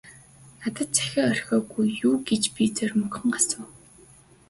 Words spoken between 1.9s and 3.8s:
юу гэж би зоримогхон асуув.